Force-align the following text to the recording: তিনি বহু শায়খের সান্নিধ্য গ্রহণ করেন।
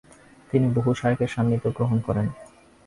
তিনি 0.51 0.67
বহু 0.75 0.91
শায়খের 0.93 1.27
সান্নিধ্য 1.27 1.65
গ্রহণ 1.77 1.97
করেন। 1.99 2.27